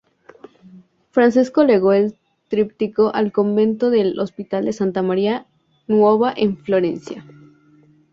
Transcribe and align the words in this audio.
Francesco 1.11 1.63
legó 1.63 1.91
el 1.93 2.17
tríptico 2.47 3.13
al 3.13 3.31
convento 3.31 3.91
del 3.91 4.19
hospital 4.19 4.65
de 4.65 4.73
Santa 4.73 5.03
Maria 5.03 5.45
Nuova 5.85 6.33
en 6.35 6.57
Florencia. 6.57 7.23